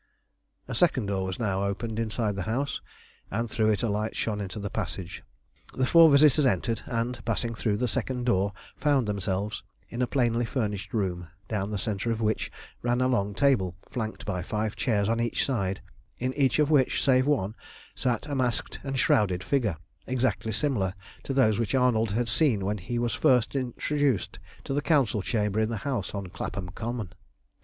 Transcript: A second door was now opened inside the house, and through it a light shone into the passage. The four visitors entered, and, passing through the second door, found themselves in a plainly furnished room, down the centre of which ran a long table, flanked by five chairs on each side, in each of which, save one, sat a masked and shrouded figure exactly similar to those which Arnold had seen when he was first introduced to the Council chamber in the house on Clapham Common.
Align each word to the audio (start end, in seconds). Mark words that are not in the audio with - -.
A 0.67 0.73
second 0.73 1.05
door 1.05 1.25
was 1.25 1.37
now 1.37 1.63
opened 1.63 1.99
inside 1.99 2.35
the 2.35 2.41
house, 2.49 2.81
and 3.29 3.47
through 3.47 3.69
it 3.69 3.83
a 3.83 3.87
light 3.87 4.15
shone 4.15 4.41
into 4.41 4.57
the 4.57 4.71
passage. 4.71 5.21
The 5.75 5.85
four 5.85 6.09
visitors 6.09 6.43
entered, 6.43 6.81
and, 6.87 7.23
passing 7.23 7.53
through 7.53 7.77
the 7.77 7.87
second 7.87 8.25
door, 8.25 8.51
found 8.75 9.07
themselves 9.07 9.61
in 9.89 10.01
a 10.01 10.07
plainly 10.07 10.43
furnished 10.43 10.91
room, 10.95 11.27
down 11.47 11.69
the 11.69 11.77
centre 11.77 12.09
of 12.09 12.19
which 12.19 12.51
ran 12.81 12.99
a 12.99 13.07
long 13.07 13.35
table, 13.35 13.75
flanked 13.91 14.25
by 14.25 14.41
five 14.41 14.75
chairs 14.75 15.07
on 15.07 15.19
each 15.21 15.45
side, 15.45 15.81
in 16.17 16.33
each 16.33 16.57
of 16.57 16.71
which, 16.71 17.03
save 17.03 17.27
one, 17.27 17.53
sat 17.93 18.25
a 18.25 18.33
masked 18.33 18.79
and 18.83 18.97
shrouded 18.97 19.43
figure 19.43 19.77
exactly 20.07 20.51
similar 20.51 20.95
to 21.21 21.31
those 21.31 21.59
which 21.59 21.75
Arnold 21.75 22.09
had 22.13 22.27
seen 22.27 22.65
when 22.65 22.79
he 22.79 22.97
was 22.97 23.13
first 23.13 23.55
introduced 23.55 24.39
to 24.63 24.73
the 24.73 24.81
Council 24.81 25.21
chamber 25.21 25.59
in 25.59 25.69
the 25.69 25.77
house 25.85 26.15
on 26.15 26.25
Clapham 26.25 26.69
Common. 26.69 27.13